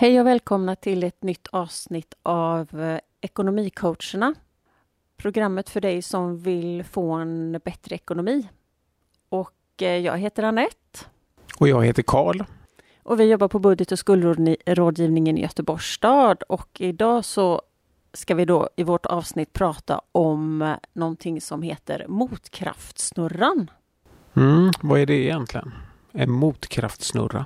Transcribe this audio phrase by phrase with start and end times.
[0.00, 4.34] Hej och välkomna till ett nytt avsnitt av eh, Ekonomicoacherna.
[5.16, 8.48] Programmet för dig som vill få en bättre ekonomi.
[9.28, 11.06] Och eh, jag heter Annette.
[11.58, 12.42] Och jag heter Karl.
[13.02, 16.42] Och vi jobbar på budget och skuldrådgivningen i Göteborgs stad.
[16.42, 17.62] Och idag så
[18.12, 23.70] ska vi då i vårt avsnitt prata om eh, någonting som heter motkraftsnurran.
[24.34, 25.72] Mm, vad är det egentligen?
[26.12, 27.44] En motkraftsnurra?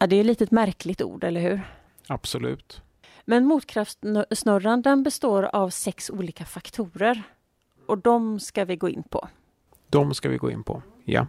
[0.00, 1.60] Ja, det är ett litet märkligt ord, eller hur?
[2.08, 2.82] Absolut.
[3.24, 7.22] Men motkraftsnurran den består av sex olika faktorer.
[7.86, 9.28] Och de ska vi gå in på.
[9.88, 11.26] De ska vi gå in på, ja.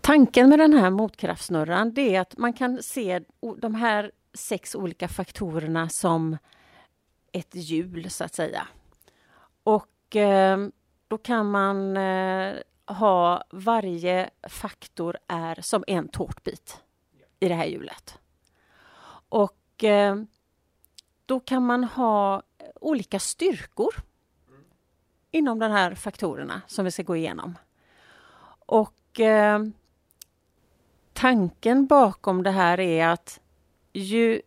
[0.00, 3.20] Tanken med den här motkraftsnurran det är att man kan se
[3.58, 6.38] de här sex olika faktorerna som
[7.32, 8.68] ett hjul, så att säga.
[9.62, 10.58] Och eh,
[11.08, 12.54] då kan man eh,
[12.86, 16.82] ha varje faktor är som en tårtbit
[17.40, 18.18] i det här hjulet.
[19.28, 20.16] Och eh,
[21.26, 22.42] då kan man ha
[22.80, 23.94] olika styrkor
[25.30, 27.58] inom de här faktorerna som vi ska gå igenom.
[28.66, 29.62] Och eh,
[31.12, 33.40] tanken bakom det här är att
[33.94, 34.42] ju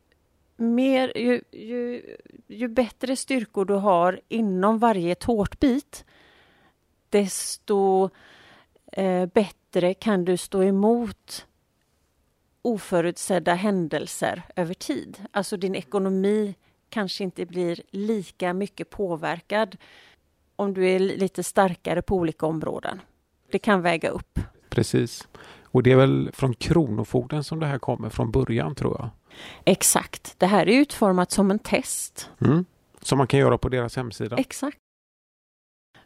[0.58, 2.04] mer, ju, ju,
[2.48, 6.06] ju bättre styrkor du har inom varje tårtbit,
[7.10, 8.10] desto
[8.92, 11.46] eh, bättre kan du stå emot
[12.62, 15.18] oförutsedda händelser över tid.
[15.32, 16.56] Alltså din ekonomi
[16.90, 19.78] kanske inte blir lika mycket påverkad
[20.56, 23.02] om du är lite starkare på olika områden.
[23.52, 24.40] Det kan väga upp.
[24.70, 25.28] Precis.
[25.64, 29.10] Och det är väl från Kronofogden som det här kommer från början tror jag.
[29.66, 30.36] Exakt.
[30.38, 32.30] Det här är utformat som en test.
[32.42, 32.66] Mm.
[33.02, 34.38] Som man kan göra på deras hemsida.
[34.38, 34.78] Exakt.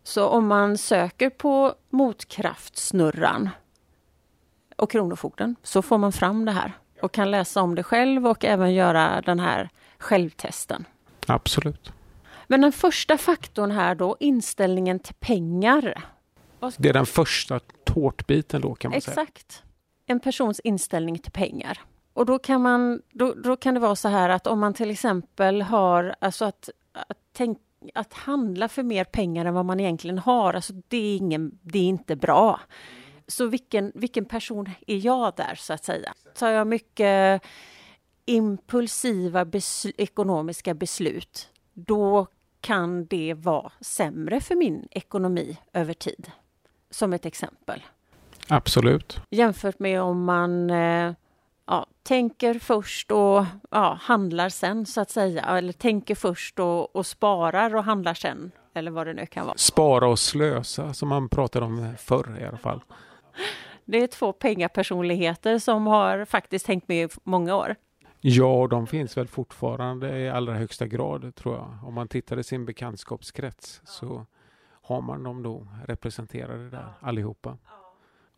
[0.03, 3.49] Så om man söker på motkraftsnurran
[4.75, 8.45] och Kronofogden så får man fram det här och kan läsa om det själv och
[8.45, 10.85] även göra den här självtesten.
[11.27, 11.91] Absolut.
[12.47, 16.03] Men den första faktorn här då, inställningen till pengar.
[16.77, 19.15] Det är den första tårtbiten då kan man Exakt.
[19.15, 19.23] säga.
[19.23, 19.63] Exakt.
[20.05, 21.79] En persons inställning till pengar.
[22.13, 24.89] Och då kan, man, då, då kan det vara så här att om man till
[24.89, 27.57] exempel har, alltså att, att, tänk,
[27.93, 31.79] att handla för mer pengar än vad man egentligen har, alltså det är, ingen, det
[31.79, 32.59] är inte bra.
[33.27, 36.13] Så vilken, vilken person är jag där så att säga?
[36.35, 37.41] Tar jag mycket
[38.25, 42.27] impulsiva besl ekonomiska beslut, då
[42.61, 46.31] kan det vara sämre för min ekonomi över tid.
[46.89, 47.83] Som ett exempel.
[48.47, 49.19] Absolut.
[49.29, 51.13] Jämfört med om man eh,
[52.03, 55.43] tänker först och ja, handlar sen så att säga.
[55.43, 58.51] Eller tänker först och, och sparar och handlar sen.
[58.73, 59.57] Eller vad det nu kan vara.
[59.57, 62.83] Spara och slösa som man pratade om förr i alla fall.
[63.85, 67.75] Det är två pengapersonligheter som har faktiskt hängt med i många år.
[68.21, 71.77] Ja, de finns väl fortfarande i allra högsta grad tror jag.
[71.83, 74.25] Om man tittar i sin bekantskapskrets så
[74.81, 77.57] har man dem då representerade där allihopa.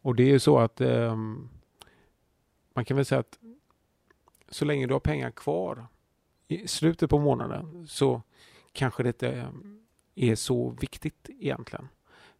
[0.01, 1.49] Och det är ju så att um,
[2.75, 3.39] man kan väl säga att
[4.53, 5.87] så länge du har pengar kvar
[6.47, 8.21] i slutet på månaden så
[8.73, 9.49] kanske det inte eh,
[10.15, 11.87] är så viktigt egentligen.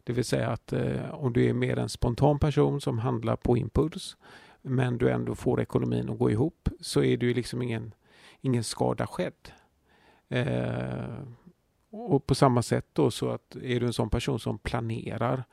[0.04, 3.56] Det vill säga att eh, om du är mer en spontan person som handlar på
[3.56, 4.16] impuls
[4.62, 7.94] men du ändå får ekonomin att gå ihop så är du ju liksom ingen,
[8.40, 9.52] ingen skada skedd.
[10.28, 11.18] Eh,
[11.90, 15.44] och på samma sätt då så att är du en sån person som planerar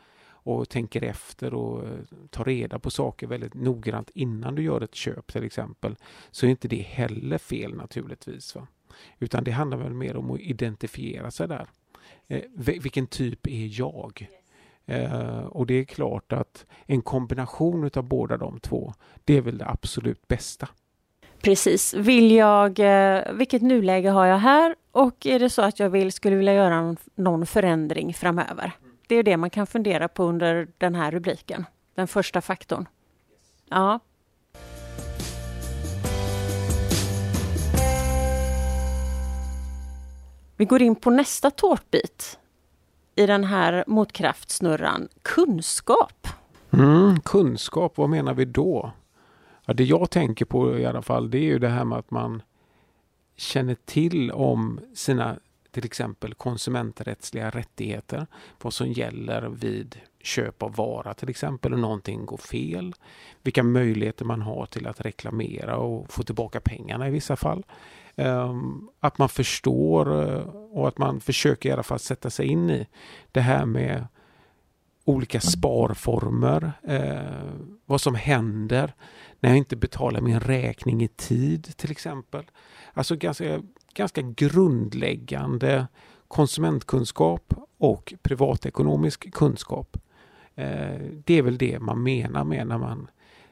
[0.43, 4.95] och tänker efter och eh, tar reda på saker väldigt noggrant innan du gör ett
[4.95, 5.95] köp till exempel
[6.31, 8.55] så är inte det heller fel naturligtvis.
[8.55, 8.67] Va?
[9.19, 11.67] Utan det handlar väl mer om att identifiera sig där.
[12.27, 14.27] Eh, vilken typ är jag?
[14.85, 19.57] Eh, och det är klart att en kombination av båda de två, det är väl
[19.57, 20.67] det absolut bästa.
[21.41, 21.93] Precis.
[21.93, 26.11] Vill jag, eh, vilket nuläge har jag här och är det så att jag vill,
[26.11, 28.71] skulle vilja göra någon förändring framöver?
[29.11, 31.65] Det är det man kan fundera på under den här rubriken.
[31.95, 32.87] Den första faktorn.
[33.69, 33.99] Ja.
[40.57, 42.39] Vi går in på nästa tårtbit
[43.15, 45.07] i den här motkraftsnurran.
[45.21, 46.27] Kunskap.
[46.73, 48.91] Mm, kunskap, vad menar vi då?
[49.65, 52.11] Ja, det jag tänker på i alla fall det är ju det här med att
[52.11, 52.41] man
[53.35, 55.39] känner till om sina
[55.71, 58.27] till exempel konsumenträttsliga rättigheter.
[58.61, 62.93] Vad som gäller vid köp av vara till exempel om någonting går fel.
[63.43, 67.65] Vilka möjligheter man har till att reklamera och få tillbaka pengarna i vissa fall.
[68.15, 70.41] Ehm, att man förstår eh,
[70.71, 72.87] och att man försöker i alla fall sätta sig in i
[73.31, 74.07] det här med
[75.05, 78.93] olika sparformer, eh, vad som händer
[79.39, 82.45] när jag inte betalar min räkning i tid till exempel.
[82.93, 83.61] Alltså ganska,
[83.93, 85.87] ganska grundläggande
[86.27, 89.97] konsumentkunskap och privatekonomisk kunskap.
[90.55, 93.07] Eh, det är väl det man menar med när man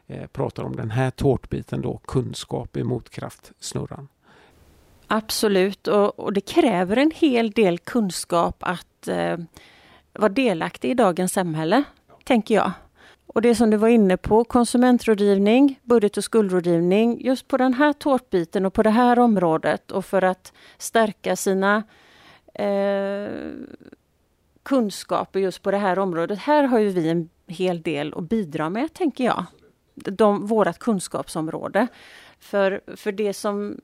[0.08, 4.08] eh, pratar om den här tårtbiten då, kunskap i motkraftsnurran.
[5.08, 9.38] Absolut, och, och, det kräver en hel del kunskap att eh,
[10.14, 11.84] vara delaktig i dagens samhälle,
[12.24, 12.72] tänker jag.
[13.34, 17.94] Och det som du var inne på, konsumentrådgivning, budget och skuldrådgivning, just på den här
[17.94, 21.84] tårtbiten och på det här området och för att stärka sina
[22.54, 23.30] eh,
[24.64, 26.40] kunskaper just på det här området.
[26.40, 29.46] Här har ju vi en hel del att bidra med, tänker jag.
[29.96, 31.88] De, vårat kunskapsområde.
[32.40, 33.78] För, för det som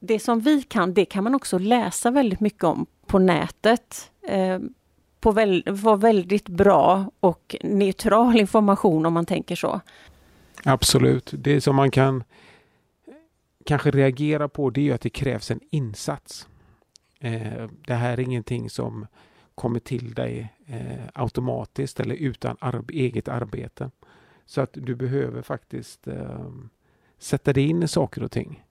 [0.00, 4.10] det som vi kan, det kan man också läsa väldigt mycket om på nätet.
[4.22, 4.58] Eh,
[5.20, 9.80] på väl, var väldigt bra och neutral information om man tänker så.
[10.64, 11.30] Absolut.
[11.38, 12.24] Det som man kan
[13.64, 16.48] kanske reagera på det är att det krävs en insats.
[17.20, 19.06] Eh, det här är ingenting som
[19.54, 23.90] kommer till dig eh, automatiskt eller utan arb eget arbete.
[24.46, 26.50] Så att du behöver faktiskt eh,
[27.18, 28.64] sätta dig in i saker och ting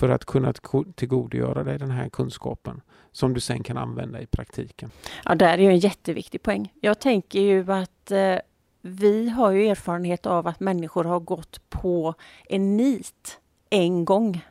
[0.00, 0.52] för att kunna
[0.94, 2.80] tillgodogöra dig den här kunskapen
[3.12, 4.90] som du sen kan använda i praktiken.
[5.24, 6.72] Ja, där är ju en jätteviktig poäng.
[6.80, 8.36] Jag tänker ju att eh,
[8.80, 12.14] vi har ju erfarenhet av att människor har gått på
[12.48, 14.44] en nit en gång.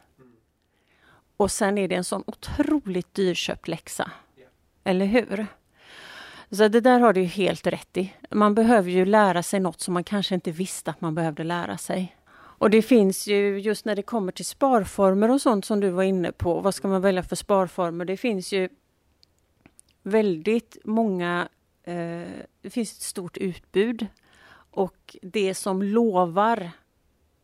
[1.38, 4.12] Och sen är det en sån otroligt dyrköpt läxa.
[4.84, 5.48] Eller hur?
[6.52, 8.14] Så det där har du helt rätt i.
[8.30, 11.78] Man behöver ju lära sig något som man kanske inte visste att man behövde lära
[11.78, 12.16] sig.
[12.60, 16.04] Och det finns ju just när det kommer till sparformer och sånt som du var
[16.04, 16.60] inne på.
[16.60, 18.06] Vad ska man välja för sparformer?
[18.06, 18.70] Det finns ju
[20.04, 21.50] väldigt många,
[21.84, 22.28] eh,
[22.62, 24.08] det finns ett stort utbud
[24.72, 26.72] och det som lovar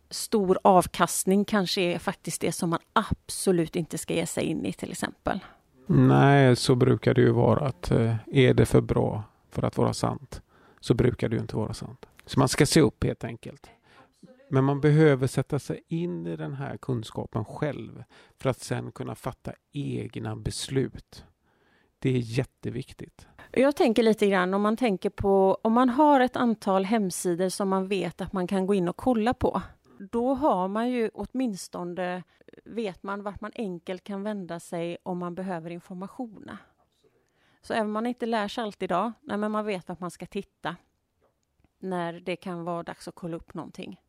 [0.10, 4.74] stor avkastning kanske är faktiskt det som man absolut inte ska ge sig in i
[4.74, 5.40] till exempel.
[5.88, 9.94] Nej, så brukar det ju vara att eh, är det för bra för att vara
[9.94, 10.42] sant
[10.80, 12.06] så brukar det ju inte vara sant.
[12.26, 13.70] Så man ska se upp helt enkelt.
[14.50, 18.04] Men man behöver sätta sig in i den här kunskapen själv
[18.38, 21.26] för att sen kunna fatta egna beslut.
[22.00, 23.28] Det är jätteviktigt.
[23.52, 27.70] Jag tänker lite grann om man tänker på om man har ett antal hemsidor som
[27.70, 29.62] man vet att man kan gå in och kolla på.
[30.12, 32.24] Då har man ju åtminstone
[32.66, 36.52] vet man vart man enkelt kan vända sig om man behöver information.
[37.62, 40.12] Så även om man inte lär sig allt idag, nej, men man vet vart man
[40.12, 40.76] ska titta
[41.80, 44.02] när det kan vara dags att kolla upp någonting.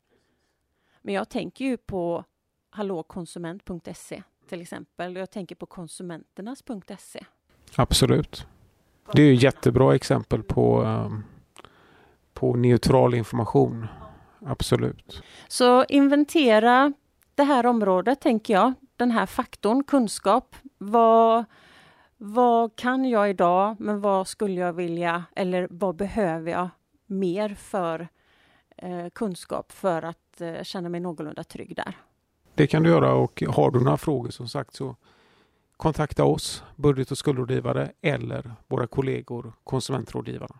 [1.07, 2.25] Men jag tänker ju på
[2.71, 5.17] hallåkonsument.se till exempel.
[5.17, 7.25] Jag tänker på konsumenternas.se.
[7.77, 8.47] Absolut.
[9.13, 11.25] Det är ett jättebra exempel på, um,
[12.35, 13.87] på neutral information.
[14.47, 15.23] Absolut.
[15.49, 16.93] Så inventera
[17.35, 18.73] det här området, tänker jag.
[18.97, 20.57] Den här faktorn, kunskap.
[20.79, 21.45] Vad,
[22.17, 26.69] vad kan jag idag, men vad skulle jag vilja eller vad behöver jag
[27.07, 28.09] mer för
[28.77, 31.97] eh, kunskap för att eh, känna mig någorlunda trygg där.
[32.55, 34.97] Det kan du göra och har du några frågor som sagt så
[35.77, 40.57] kontakta oss, budget och skuldrådgivare eller våra kollegor konsumentrådgivarna.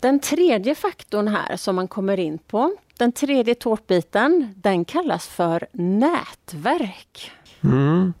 [0.00, 5.66] Den tredje faktorn här som man kommer in på, den tredje tårtbiten, den kallas för
[5.72, 7.30] nätverk.
[7.60, 8.12] Mm.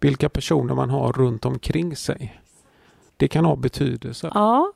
[0.00, 2.40] Vilka personer man har runt omkring sig.
[3.16, 4.30] Det kan ha betydelse.
[4.34, 4.72] Ja,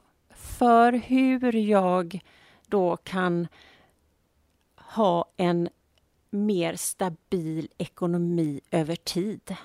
[0.63, 2.21] för hur jag
[2.67, 3.49] då kan
[4.77, 5.69] ha en
[6.31, 9.57] mer stabil ekonomi över tid.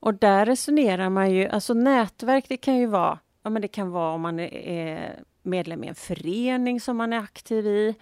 [0.00, 3.90] Och där resonerar man ju, alltså nätverk det kan ju vara, ja men det kan
[3.90, 7.94] vara om man är medlem i en förening som man är aktiv i.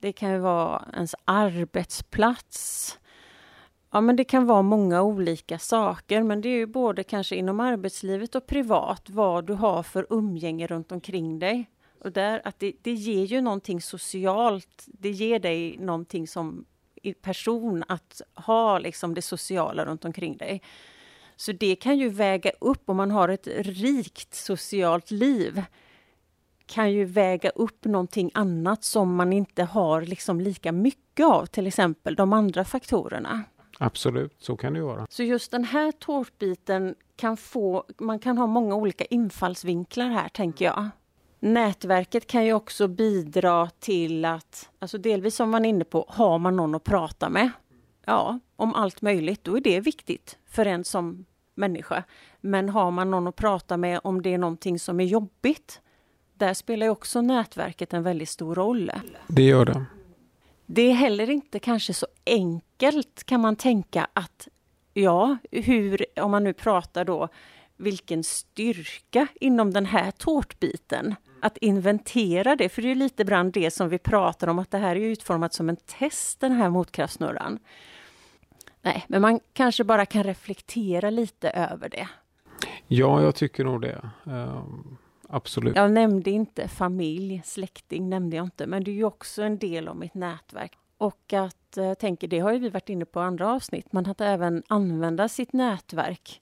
[0.00, 2.98] Det kan ju vara ens arbetsplats.
[3.90, 7.60] Ja, men det kan vara många olika saker, men det är ju både kanske inom
[7.60, 11.70] arbetslivet och privat vad du har för umgänge runt omkring dig.
[12.00, 14.84] Och där, att det, det ger ju någonting socialt.
[14.86, 16.64] Det ger dig någonting som
[17.22, 20.62] person att ha liksom det sociala runt omkring dig.
[21.36, 25.62] Så det kan ju väga upp om man har ett rikt socialt liv
[26.66, 31.66] kan ju väga upp någonting annat som man inte har liksom lika mycket av, till
[31.66, 33.44] exempel de andra faktorerna.
[33.78, 35.06] Absolut, så kan det vara.
[35.10, 40.64] Så just den här tårtbiten kan få, man kan ha många olika infallsvinklar här tänker
[40.64, 40.88] jag.
[41.40, 46.38] Nätverket kan ju också bidra till att, alltså delvis som man är inne på, har
[46.38, 47.50] man någon att prata med?
[48.06, 52.04] Ja, om allt möjligt, då är det viktigt för en som människa.
[52.40, 55.80] Men har man någon att prata med om det är någonting som är jobbigt,
[56.34, 58.92] där spelar ju också nätverket en väldigt stor roll.
[59.26, 59.84] Det gör det.
[60.66, 64.48] Det är heller inte kanske så enkelt kan man tänka att
[64.94, 67.28] ja, hur, om man nu pratar då,
[67.76, 71.14] vilken styrka inom den här tårtbiten.
[71.42, 74.78] Att inventera det, för det är lite brand det som vi pratar om, att det
[74.78, 77.58] här är utformat som en test, den här motkraftsnurran.
[78.82, 82.08] Nej, men man kanske bara kan reflektera lite över det.
[82.86, 84.10] Ja, jag tycker nog det.
[84.24, 85.76] Um, absolut.
[85.76, 89.88] Jag nämnde inte familj, släkting nämnde jag inte, men det är ju också en del
[89.88, 90.72] av mitt nätverk.
[90.98, 94.20] Och att, eh, tänker, det har ju vi varit inne på andra avsnitt, men att
[94.20, 96.40] även använda sitt nätverk.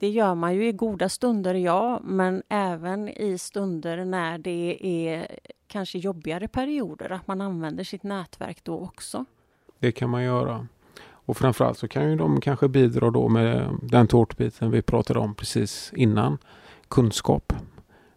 [0.00, 5.26] Det gör man ju i goda stunder, ja, men även i stunder när det är
[5.66, 9.24] kanske jobbigare perioder, att man använder sitt nätverk då också.
[9.78, 10.66] Det kan man göra.
[11.02, 15.34] Och framförallt så kan ju de kanske bidra då med den tårtbiten vi pratade om
[15.34, 16.38] precis innan.
[16.88, 17.52] Kunskap.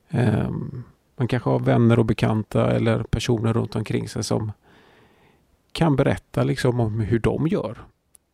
[0.10, 0.84] Ehm,
[1.16, 4.52] man kanske har vänner och bekanta eller personer runt omkring sig som
[5.72, 7.78] kan berätta liksom om hur de gör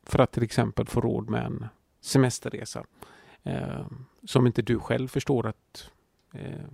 [0.03, 1.65] för att till exempel få råd med en
[2.01, 2.83] semesterresa
[3.43, 3.85] eh,
[4.23, 5.91] som inte du själv förstår att
[6.33, 6.65] eh,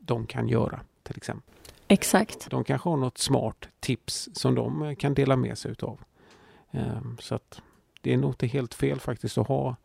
[0.00, 1.54] de kan göra till exempel.
[1.88, 2.50] Exakt.
[2.50, 6.00] De kanske har något smart tips som de kan dela med sig utav.
[6.70, 7.62] Eh, så att
[8.00, 9.76] det är nog inte helt fel faktiskt att ha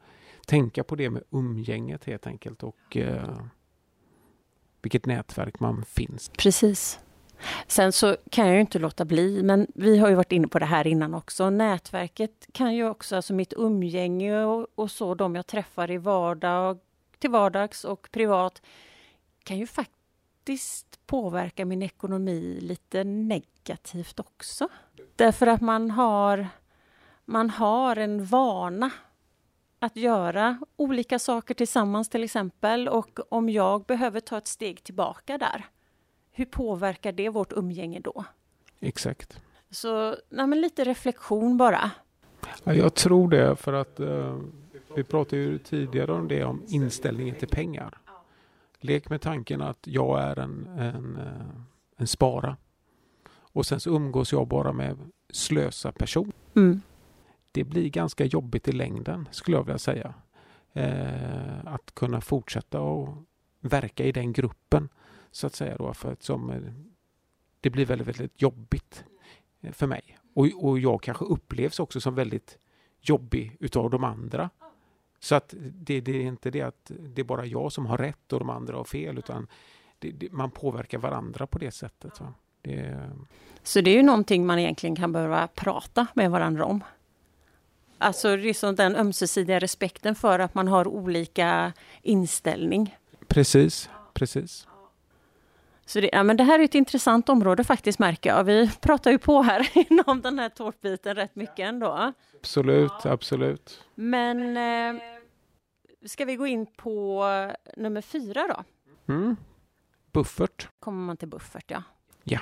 [0.46, 3.42] tänka på det med umgänget helt enkelt och eh,
[4.82, 6.30] vilket nätverk man finns.
[6.30, 7.00] Precis.
[7.68, 10.60] Sen så kan jag ju inte låta bli, men vi har ju varit inne på
[10.60, 11.50] det här innan också.
[11.50, 16.80] Nätverket kan ju också, alltså mitt umgänge och, och så, de jag träffar i vardag,
[17.20, 18.62] till vardags och privat,
[19.44, 24.68] kan ju faktiskt påverka min ekonomi lite negativt också.
[25.16, 26.48] Därför att man har,
[27.26, 28.92] man har en vana
[29.80, 35.38] att göra olika saker tillsammans till exempel och om jag behöver ta ett steg tillbaka
[35.38, 35.66] där
[36.32, 38.26] hur påverkar det vårt umgänge då?
[38.80, 39.42] Exakt.
[39.70, 41.92] Så nej, lite reflektion bara.
[42.64, 44.40] Ja, jag tror det för att uh,
[44.96, 47.98] vi pratade ju tidigare om det om inställningen till pengar.
[48.80, 51.62] Lek med tanken att jag är en, en, uh,
[51.98, 52.58] en spara
[53.34, 54.98] och sen så umgås jag bara med
[55.30, 56.32] slösa person.
[56.56, 56.82] Mm.
[57.52, 60.14] Det blir ganska jobbigt i längden skulle jag vilja säga.
[60.78, 63.18] Uh, att kunna fortsätta och
[63.60, 64.90] verka i den gruppen
[65.32, 66.62] så att säga då, för att som, eh,
[67.62, 69.04] det blir väldigt, väldigt jobbigt
[69.62, 70.18] eh, för mig.
[70.34, 72.58] Och, och jag kanske upplevs också som väldigt
[73.02, 74.50] jobbig utav de andra.
[75.20, 78.34] Så att det, det, är inte det att det är bara jag som har rätt
[78.34, 79.48] och de andra har fel, utan
[80.00, 82.16] det, det, man påverkar varandra på det sättet.
[82.16, 83.10] Så det,
[83.64, 86.84] så det är ju någonting man egentligen kan behöva prata med varandra om?
[87.98, 92.98] Alltså liksom den ömsesidiga respekten för att man har olika inställning.
[93.28, 94.68] Precis, precis.
[95.92, 98.44] Så det, ja, men det här är ett intressant område faktiskt märker jag.
[98.44, 102.14] Vi pratar ju på här inom den här tårtbiten rätt mycket ändå.
[102.40, 103.12] Absolut, ja.
[103.12, 103.84] absolut.
[103.96, 105.02] Men eh,
[106.06, 107.26] ska vi gå in på
[107.78, 108.64] nummer fyra då?
[109.14, 109.36] Mm.
[110.12, 110.70] Buffert.
[110.80, 111.84] Kommer man till buffert, ja.
[112.24, 112.40] Ja.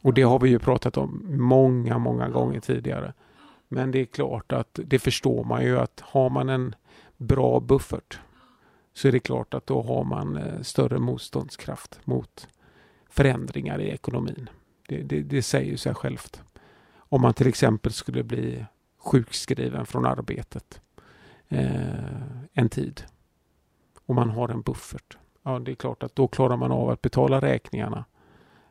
[0.00, 3.12] Och det har vi ju pratat om många, många gånger tidigare.
[3.74, 6.74] Men det är klart att det förstår man ju att har man en
[7.16, 8.20] bra buffert
[8.92, 12.48] så är det klart att då har man eh, större motståndskraft mot
[13.08, 14.50] förändringar i ekonomin.
[14.88, 16.42] Det, det, det säger sig självt.
[16.94, 18.66] Om man till exempel skulle bli
[18.98, 20.80] sjukskriven från arbetet
[21.48, 23.02] eh, en tid
[24.06, 25.16] och man har en buffert.
[25.42, 28.04] Ja, det är klart att då klarar man av att betala räkningarna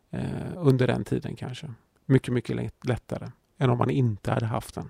[0.09, 1.73] eh, under den tiden kanske.
[2.05, 3.31] Mycket, mycket lättare
[3.61, 4.89] än om man inte hade haft den.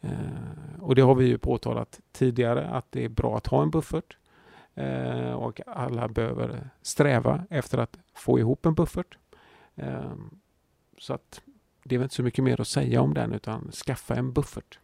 [0.00, 3.70] Eh, och det har vi ju påtalat tidigare att det är bra att ha en
[3.70, 4.16] buffert
[4.74, 9.18] eh, och alla behöver sträva efter att få ihop en buffert.
[9.76, 10.12] Eh,
[10.98, 11.40] så att
[11.84, 14.78] det är väl inte så mycket mer att säga om den utan skaffa en buffert.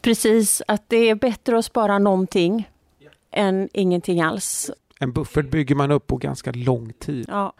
[0.00, 3.10] Precis, att det är bättre att spara någonting ja.
[3.30, 4.70] än ingenting alls.
[5.00, 7.24] En buffert bygger man upp på ganska lång tid.
[7.28, 7.52] Ja.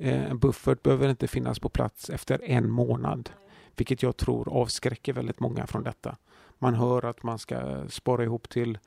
[0.00, 3.30] En buffert behöver inte finnas på plats efter en månad
[3.78, 6.16] vilket jag tror avskräcker väldigt många från detta.
[6.58, 8.78] Man hör att man ska spara ihop till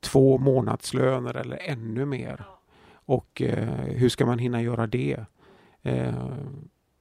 [0.00, 2.44] två månadslöner eller ännu mer.
[2.92, 5.24] Och eh, hur ska man hinna göra det?
[5.82, 6.28] Eh,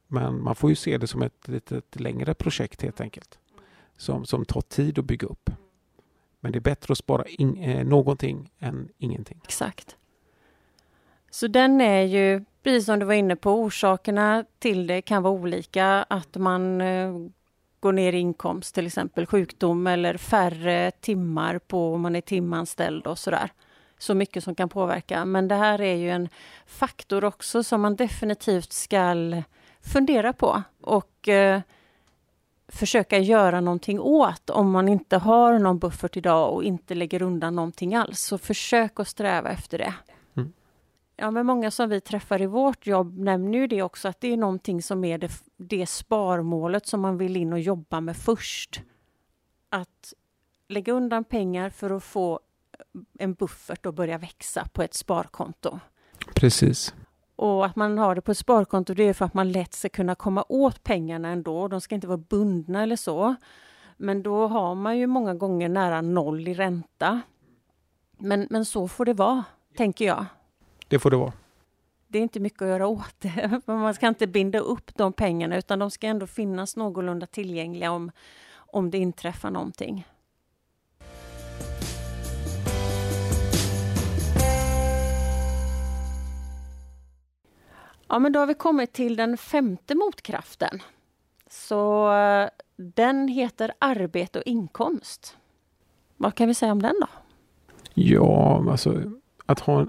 [0.08, 3.40] men man får ju se det som ett lite längre projekt helt enkelt.
[3.98, 5.50] som, som tar tid att bygga upp.
[6.40, 9.42] Men det är bättre att spara in, eh, någonting än ingenting.
[9.44, 9.98] Exakt.
[11.32, 15.34] Så den är ju, precis som du var inne på, orsakerna till det kan vara
[15.34, 16.06] olika.
[16.10, 17.14] Att man eh,
[17.80, 23.08] går ner i inkomst, till exempel sjukdom eller färre timmar på om man är timanställd
[23.08, 23.50] och sådär.
[23.98, 25.26] Så mycket som kan påverka.
[25.26, 26.30] Men det här är ju en
[26.66, 29.16] faktor också som man definitivt ska
[29.82, 31.62] fundera på och eh,
[32.68, 37.56] försöka göra någonting åt om man inte har någon buffert idag och inte lägger undan
[37.56, 38.20] någonting alls.
[38.22, 39.94] Så försök att sträva efter det.
[41.20, 44.34] Ja, men många som vi träffar i vårt jobb nämner ju det också att det
[44.34, 48.82] är någonting som är det, det sparmålet som man vill in och jobba med först.
[49.70, 50.14] Att
[50.68, 52.40] lägga undan pengar för att få
[53.20, 55.80] en buffert och börja växa på ett sparkonto.
[56.36, 56.94] Precis.
[57.36, 59.90] Och att man har det på ett sparkonto det är för att man lätt ska
[59.90, 61.68] kunna komma åt pengarna ändå.
[61.68, 63.36] De ska inte vara bundna eller så.
[63.98, 67.22] Men då har man ju många gånger nära noll i ränta.
[68.18, 69.44] Men, men så får det vara,
[69.76, 70.26] tänker jag.
[70.88, 71.34] Det får det vara.
[72.08, 73.62] Det är inte mycket att göra åt det.
[73.66, 78.12] Man ska inte binda upp de pengarna utan de ska ändå finnas någorlunda tillgängliga om,
[78.56, 80.08] om det inträffar någonting.
[88.08, 90.82] Ja, men då har vi kommit till den femte motkraften.
[91.50, 95.38] Så eh, den heter arbete och inkomst.
[96.18, 97.08] Vad kan vi säga om den då?
[97.94, 99.02] Ja, alltså
[99.46, 99.86] att ha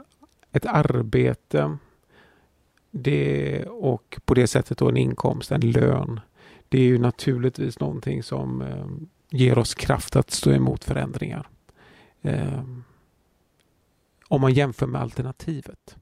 [0.52, 1.78] ett arbete
[2.90, 6.21] det, och på det sättet då en inkomst, en lön.
[6.69, 8.87] Det är ju naturligtvis någonting som eh,
[9.31, 11.49] ger oss kraft att stå emot förändringar.
[12.23, 12.62] Eh,
[14.28, 15.97] om man jämför med alternativet.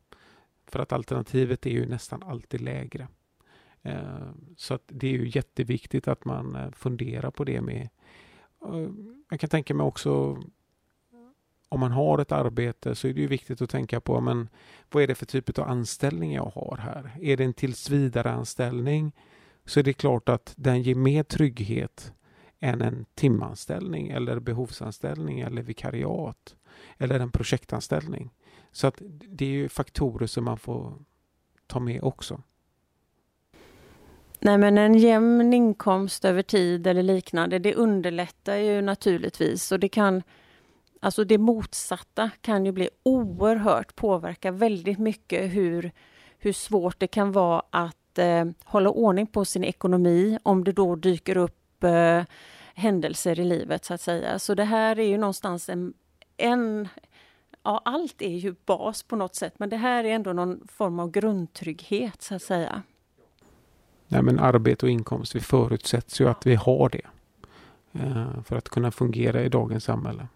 [0.66, 3.08] För att alternativet är ju nästan alltid lägre.
[3.82, 7.88] Eh, så att det är ju jätteviktigt att man eh, funderar på det med
[8.66, 8.88] eh,
[9.30, 10.42] Jag kan tänka mig också
[11.68, 14.48] om man har ett arbete så är det ju viktigt att tänka på men
[14.90, 17.16] vad är det för typ av anställning jag har här?
[17.20, 19.12] Är det en tillsvidareanställning
[19.64, 22.12] så är det klart att den ger mer trygghet
[22.60, 26.56] än en timanställning eller behovsanställning eller vikariat
[26.98, 28.30] eller en projektanställning.
[28.72, 28.94] Så att
[29.28, 30.94] det är ju faktorer som man får
[31.66, 32.42] ta med också.
[34.40, 39.88] Nej men en jämn inkomst över tid eller liknande, det underlättar ju naturligtvis och det
[39.88, 40.22] kan
[41.00, 45.92] Alltså det motsatta kan ju bli oerhört påverka väldigt mycket hur,
[46.38, 50.96] hur svårt det kan vara att eh, hålla ordning på sin ekonomi om det då
[50.96, 52.22] dyker upp eh,
[52.74, 54.38] händelser i livet så att säga.
[54.38, 55.94] Så det här är ju någonstans en,
[56.36, 56.88] en
[57.62, 60.98] ja, allt är ju bas på något sätt, men det här är ändå någon form
[60.98, 62.82] av grundtrygghet så att säga.
[64.08, 67.06] Nej, men arbete och inkomst, vi förutsätts ju att vi har det
[67.92, 70.28] eh, för att kunna fungera i dagens samhälle.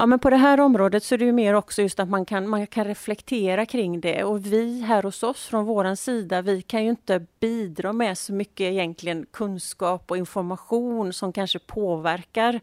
[0.00, 2.24] Ja, men på det här området så är det ju mer också just att man
[2.24, 4.24] kan, man kan reflektera kring det.
[4.24, 8.32] Och vi här hos oss från våran sida, vi kan ju inte bidra med så
[8.32, 12.60] mycket egentligen kunskap och information som kanske påverkar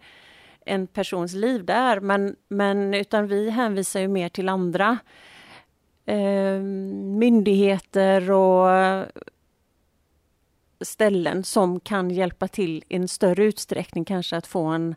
[0.65, 4.97] en persons liv där, men, men utan vi hänvisar ju mer till andra
[6.05, 6.59] eh,
[7.19, 9.05] myndigheter och
[10.81, 14.95] ställen som kan hjälpa till i en större utsträckning kanske att få en,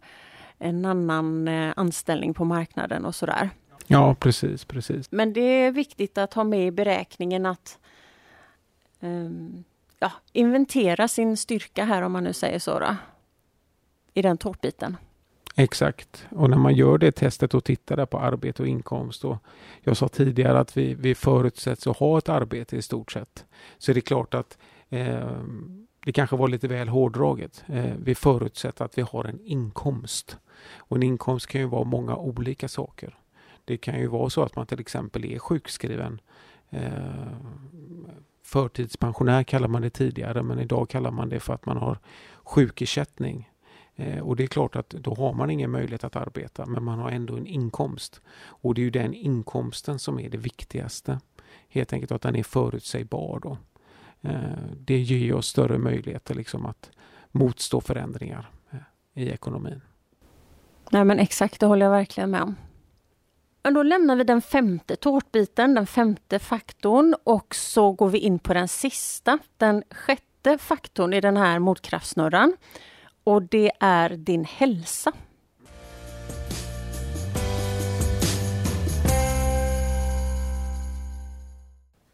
[0.60, 3.50] en annan eh, anställning på marknaden och sådär.
[3.86, 5.06] Ja, precis, precis.
[5.10, 7.78] Men det är viktigt att ha med i beräkningen att
[9.00, 9.64] um,
[9.98, 12.78] ja, inventera sin styrka här om man nu säger så.
[12.78, 12.96] Då,
[14.14, 14.96] I den tårtbiten.
[15.56, 16.26] Exakt.
[16.30, 19.24] Och när man gör det testet och tittar där på arbete och inkomst.
[19.24, 19.36] Och
[19.80, 23.44] jag sa tidigare att vi, vi förutsätts att ha ett arbete i stort sett.
[23.78, 25.40] Så är det klart att eh,
[26.04, 27.64] det kanske var lite väl hårdraget.
[27.66, 30.38] Eh, vi förutsätter att vi har en inkomst.
[30.76, 33.18] Och en inkomst kan ju vara många olika saker.
[33.64, 36.20] Det kan ju vara så att man till exempel är sjukskriven.
[36.70, 36.92] Eh,
[38.42, 41.98] förtidspensionär kallar man det tidigare men idag kallar man det för att man har
[42.44, 43.50] sjukersättning.
[43.96, 46.98] Eh, och det är klart att då har man ingen möjlighet att arbeta men man
[46.98, 48.20] har ändå en inkomst.
[48.40, 51.20] Och det är ju den inkomsten som är det viktigaste.
[51.68, 53.40] Helt enkelt att den är förutsägbar.
[53.42, 53.58] Då.
[54.22, 54.40] Eh,
[54.78, 56.90] det ger oss större möjligheter liksom att
[57.30, 59.80] motstå förändringar eh, i ekonomin.
[60.90, 62.56] Nej men exakt, det håller jag verkligen med om.
[63.62, 68.38] Men då lämnar vi den femte tårtbiten, den femte faktorn och så går vi in
[68.38, 72.56] på den sista, den sjätte faktorn i den här motkraftsnurran
[73.24, 75.12] och det är din hälsa.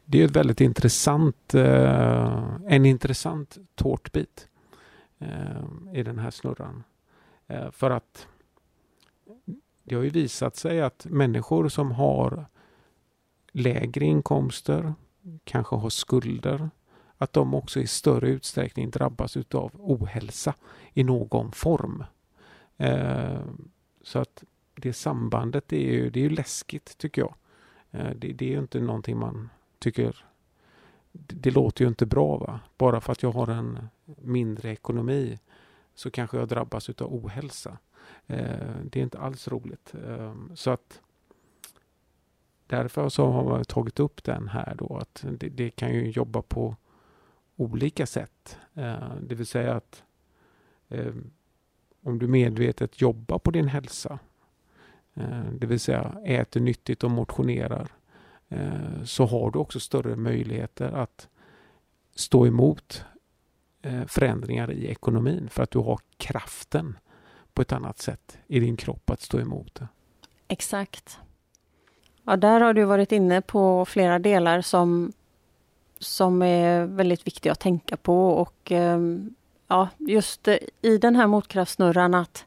[0.08, 4.48] Det är ett väldigt intressant, eh, en intressant tårtbit.
[5.18, 6.84] eh, i den här snurran.
[7.46, 8.28] Eh, för att
[9.82, 12.46] det har ju visat sig att människor som har
[13.52, 14.94] lägre inkomster,
[15.44, 16.70] kanske har skulder,
[17.18, 20.54] att de också i större utsträckning drabbas utav ohälsa
[20.92, 22.04] i någon form.
[22.76, 23.40] Eh,
[24.02, 27.34] så att det sambandet är ju, det är ju läskigt tycker jag.
[27.90, 30.24] Eh, det, det, är ju inte någonting man tycker
[31.12, 32.60] det, det låter ju inte bra va.
[32.78, 35.38] Bara för att jag har en mindre ekonomi
[35.94, 37.78] så kanske jag drabbas av ohälsa.
[38.26, 39.94] Eh, det är inte alls roligt.
[40.06, 41.00] Eh, så att
[42.66, 46.42] Därför så har jag tagit upp den här då att det, det kan ju jobba
[46.42, 46.76] på
[47.56, 48.58] olika sätt.
[48.74, 50.02] Eh, det vill säga att
[50.88, 51.14] eh,
[52.02, 54.18] om du medvetet jobbar på din hälsa,
[55.14, 58.05] eh, det vill säga äter nyttigt och motionerar, eh,
[58.48, 61.28] Eh, så har du också större möjligheter att
[62.14, 63.04] stå emot
[63.82, 66.98] eh, förändringar i ekonomin för att du har kraften
[67.54, 69.88] på ett annat sätt i din kropp att stå emot det.
[70.48, 71.18] Exakt.
[72.24, 75.12] Ja, där har du varit inne på flera delar som,
[75.98, 79.34] som är väldigt viktiga att tänka på och ehm,
[79.68, 80.48] ja, just
[80.82, 82.44] i den här motkraftsnurran att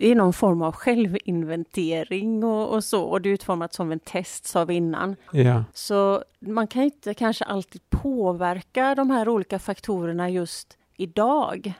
[0.00, 4.00] det är någon form av självinventering och, och, så och det är utformat som en
[4.00, 5.16] test sa vi innan.
[5.32, 5.64] Ja.
[5.72, 11.72] Så man kan inte kanske alltid påverka de här olika faktorerna just idag.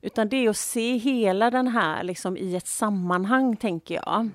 [0.00, 4.30] Utan det är att se hela den här liksom i ett sammanhang, tänker jag.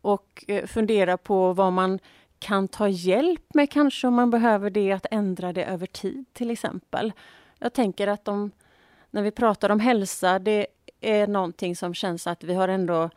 [0.00, 1.98] Och eh, fundera på vad man
[2.38, 6.50] kan ta hjälp med kanske om man behöver det, att ändra det över tid till
[6.50, 7.12] exempel.
[7.58, 8.50] Jag tänker att de,
[9.10, 10.66] när vi pratar om hälsa, det
[11.10, 13.10] är någonting som känns att vi har ändå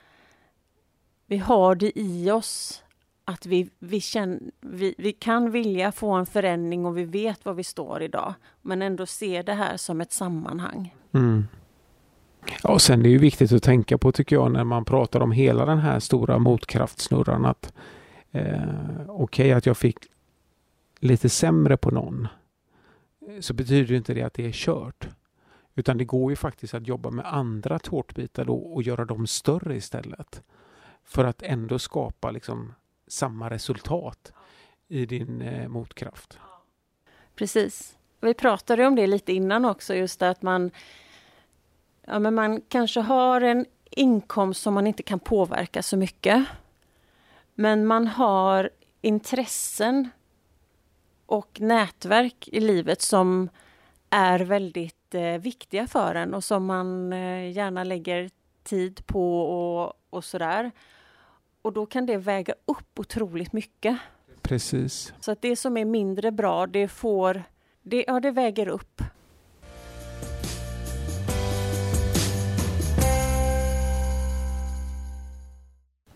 [1.28, 2.84] vi har det i oss
[3.26, 7.54] att vi, vi, känner, vi, vi kan vilja få en förändring och vi vet var
[7.54, 8.34] vi står idag.
[8.62, 10.96] Men ändå se det här som ett sammanhang.
[11.12, 11.48] Mm.
[12.64, 15.20] Ja, och sen är det ju viktigt att tänka på tycker jag när man pratar
[15.20, 17.74] om hela den här stora motkraftsnurran att
[18.32, 18.44] eh,
[19.08, 19.98] okej okay, att jag fick
[21.00, 22.28] lite sämre på någon
[23.40, 25.08] så betyder inte det att det är kört.
[25.78, 29.76] Utan det går ju faktiskt att jobba med andra tårtbitar då och göra dem större
[29.76, 30.44] istället.
[31.04, 32.74] För att ändå skapa liksom
[33.08, 34.34] samma resultat
[34.88, 36.40] i din eh, motkraft.
[37.36, 37.98] Precis.
[38.20, 40.72] Vi pratade om det lite innan också, just att man,
[42.06, 46.46] ja, men man kanske har en inkomst som man inte kan påverka så mycket.
[47.54, 48.70] Men man har
[49.02, 50.10] intressen
[51.26, 53.50] och nätverk i livet som
[54.10, 58.30] är väldigt eh, viktiga för en och som man eh, gärna lägger
[58.64, 60.72] tid på och, och sådär.
[61.62, 63.98] Och då kan det väga upp otroligt mycket.
[64.42, 65.14] Precis.
[65.20, 67.44] Så att det som är mindre bra, det får,
[67.82, 69.02] det, ja det väger upp.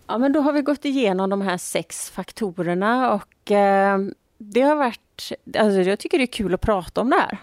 [0.08, 4.00] Ja men då har vi gått igenom de här sex faktorerna och eh,
[4.38, 7.38] det har varit, alltså jag tycker det är kul att prata om det här.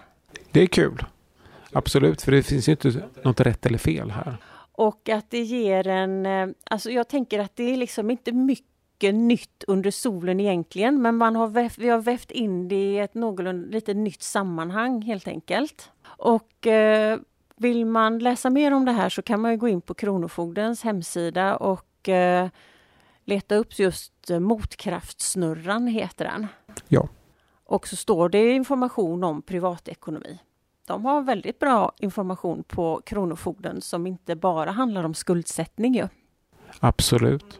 [0.51, 1.05] Det är kul.
[1.71, 4.37] Absolut, för det finns ju inte något rätt eller fel här.
[4.71, 9.15] Och att det ger en, eh, alltså jag tänker att det är liksom inte mycket
[9.15, 13.13] nytt under solen egentligen, men man har vävt, vi har vävt in det i ett
[13.13, 15.91] någorlunda lite nytt sammanhang helt enkelt.
[16.05, 17.19] Och eh,
[17.55, 21.55] vill man läsa mer om det här så kan man gå in på Kronofogdens hemsida
[21.55, 22.49] och eh,
[23.25, 26.47] leta upp just Motkraftsnurran heter den.
[26.87, 27.07] Ja.
[27.69, 30.39] Och så står det information om privatekonomi.
[30.87, 35.95] De har väldigt bra information på Kronofogden som inte bara handlar om skuldsättning.
[35.95, 36.07] Ju.
[36.79, 37.59] Absolut.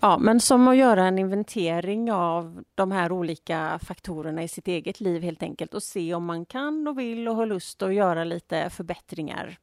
[0.00, 5.00] Ja, men som att göra en inventering av de här olika faktorerna i sitt eget
[5.00, 8.24] liv helt enkelt och se om man kan och vill och har lust att göra
[8.24, 9.58] lite förbättringar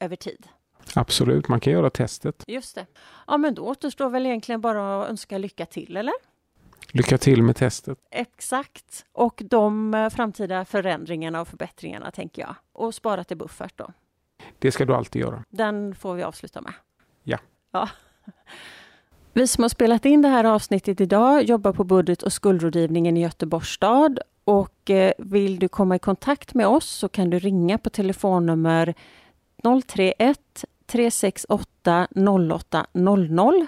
[0.00, 0.46] över tid.
[0.94, 2.44] Absolut, man kan göra testet.
[2.46, 2.86] Just det.
[3.26, 6.14] Ja, men då återstår väl egentligen bara att önska lycka till, eller?
[6.92, 7.98] Lycka till med testet.
[8.10, 9.04] Exakt.
[9.12, 12.54] Och de eh, framtida förändringarna och förbättringarna, tänker jag.
[12.72, 13.92] Och spara till buffert då.
[14.58, 15.44] Det ska du alltid göra.
[15.48, 16.72] Den får vi avsluta med.
[17.22, 17.38] Ja.
[17.70, 17.88] ja.
[19.32, 23.22] Vi som har spelat in det här avsnittet idag jobbar på budget och skuldrådgivningen i
[23.22, 24.20] Göteborgs stad.
[24.44, 28.94] Och eh, vill du komma i kontakt med oss så kan du ringa på telefonnummer
[29.86, 33.66] 031 368 0800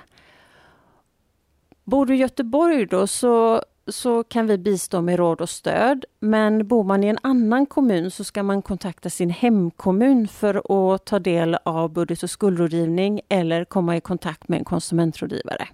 [1.84, 6.04] Bor du i Göteborg då så, så kan vi bistå med råd och stöd.
[6.20, 10.54] Men bor man i en annan kommun så ska man kontakta sin hemkommun för
[10.94, 15.68] att ta del av budget och skuldrådgivning eller komma i kontakt med en konsumentrådgivare.